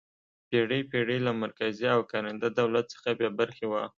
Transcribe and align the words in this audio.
پېړۍ 0.49 0.81
پېړۍ 0.91 1.19
له 1.27 1.31
مرکزي 1.43 1.87
او 1.95 2.01
کارنده 2.11 2.47
دولت 2.59 2.85
څخه 2.93 3.09
بې 3.19 3.29
برخې 3.39 3.65
وه. 3.71 3.83